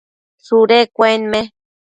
shudu 0.45 0.77
cuenme 0.95 1.41